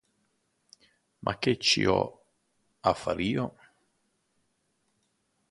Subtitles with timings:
[1.21, 2.05] Ma che ci ho
[2.89, 3.45] a far io?